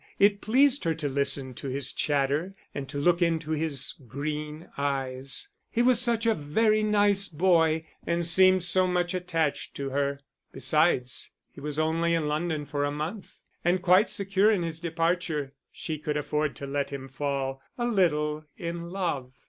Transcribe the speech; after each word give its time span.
It 0.17 0.41
pleased 0.41 0.83
her 0.85 0.95
to 0.95 1.07
listen 1.07 1.53
to 1.53 1.67
his 1.67 1.93
chatter, 1.93 2.55
and 2.73 2.89
to 2.89 2.97
look 2.97 3.21
into 3.21 3.51
his 3.51 3.93
green 4.07 4.67
eyes; 4.75 5.49
he 5.69 5.83
was 5.83 6.01
such 6.01 6.25
a 6.25 6.33
very 6.33 6.81
nice 6.81 7.27
boy, 7.27 7.85
and 8.07 8.25
seemed 8.25 8.63
so 8.63 8.87
much 8.87 9.13
attached 9.13 9.75
to 9.75 9.91
her! 9.91 10.19
Besides, 10.51 11.29
he 11.51 11.61
was 11.61 11.77
only 11.77 12.15
in 12.15 12.27
London 12.27 12.65
for 12.65 12.83
a 12.83 12.89
month, 12.89 13.41
and, 13.63 13.79
quite 13.83 14.09
secure 14.09 14.49
in 14.49 14.63
his 14.63 14.79
departure, 14.79 15.53
she 15.71 15.99
could 15.99 16.17
afford 16.17 16.55
to 16.55 16.65
let 16.65 16.89
him 16.89 17.07
fall 17.07 17.61
a 17.77 17.85
little 17.85 18.45
in 18.57 18.89
love. 18.89 19.33